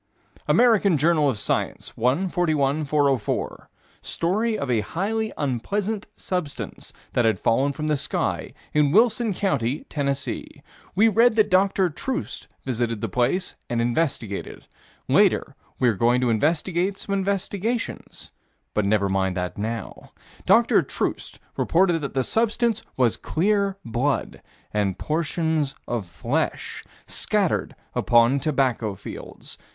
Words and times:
American 0.47 0.97
Journal 0.97 1.29
of 1.29 1.37
Science, 1.37 1.95
1 1.95 2.29
41 2.29 2.85
404: 2.85 3.69
Story 4.01 4.57
of 4.57 4.71
a 4.71 4.81
highly 4.81 5.31
unpleasant 5.37 6.07
substance 6.17 6.91
that 7.13 7.23
had 7.23 7.39
fallen 7.39 7.71
from 7.71 7.85
the 7.85 7.95
sky, 7.95 8.51
in 8.73 8.91
Wilson 8.91 9.31
County, 9.31 9.83
Tennessee. 9.89 10.63
We 10.95 11.07
read 11.07 11.35
that 11.35 11.51
Dr. 11.51 11.91
Troost 11.91 12.47
visited 12.63 13.01
the 13.01 13.09
place 13.09 13.55
and 13.69 13.79
investigated. 13.79 14.65
Later 15.07 15.55
we're 15.79 15.93
going 15.93 16.19
to 16.21 16.31
investigate 16.31 16.97
some 16.97 17.13
investigations 17.13 18.31
but 18.73 18.85
never 18.85 19.07
mind 19.07 19.37
that 19.37 19.55
now. 19.55 20.13
Dr. 20.47 20.81
Troost 20.81 21.37
reported 21.57 21.99
that 21.99 22.15
the 22.15 22.23
substance 22.23 22.81
was 22.97 23.17
clear 23.17 23.77
blood 23.85 24.41
and 24.73 24.97
portions 24.97 25.75
of 25.87 26.07
flesh 26.07 26.83
scattered 27.05 27.75
upon 27.93 28.39
tobacco 28.39 28.95
fields. 28.95 29.59